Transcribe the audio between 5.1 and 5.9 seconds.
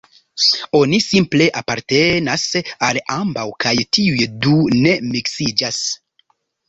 miksiĝas.